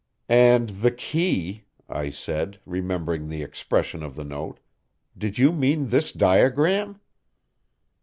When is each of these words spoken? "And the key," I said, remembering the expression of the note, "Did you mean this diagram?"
"And 0.27 0.69
the 0.69 0.89
key," 0.89 1.65
I 1.87 2.09
said, 2.09 2.59
remembering 2.65 3.29
the 3.29 3.43
expression 3.43 4.01
of 4.01 4.15
the 4.15 4.23
note, 4.23 4.59
"Did 5.15 5.37
you 5.37 5.51
mean 5.51 5.89
this 5.89 6.11
diagram?" 6.11 6.99